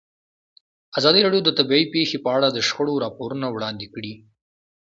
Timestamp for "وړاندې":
3.49-3.87